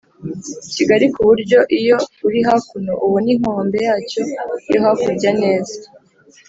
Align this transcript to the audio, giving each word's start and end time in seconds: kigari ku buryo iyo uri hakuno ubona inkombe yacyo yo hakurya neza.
kigari 0.73 1.05
ku 1.13 1.21
buryo 1.29 1.59
iyo 1.79 1.97
uri 2.27 2.39
hakuno 2.47 2.91
ubona 3.05 3.27
inkombe 3.35 3.77
yacyo 3.87 4.21
yo 4.71 4.79
hakurya 4.85 5.29
neza. 5.41 5.75